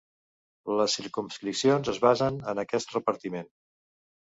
Les 0.79 0.95
circumscripcions 0.99 1.93
es 1.95 2.01
basen 2.07 2.41
en 2.55 2.65
aquest 2.65 2.99
repartiment. 2.99 3.55